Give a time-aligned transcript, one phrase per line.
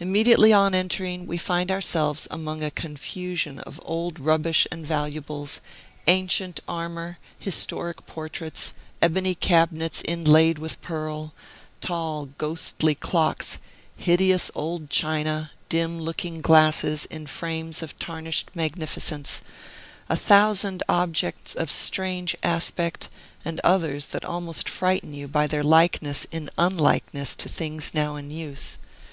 [0.00, 5.60] Immediately on entering, we find ourselves among a confusion of old rubbish and valuables,
[6.08, 11.32] ancient armor, historic portraits, ebony cabinets inlaid with pearl,
[11.80, 13.58] tall, ghostly clocks,
[13.96, 19.42] hideous old china, dim looking glasses in frames of tarnished magnificence,
[20.08, 23.08] a thousand objects of strange aspect,
[23.44, 28.28] and others that almost frighten you by their likeness in unlikeness to things now in
[28.32, 28.78] use.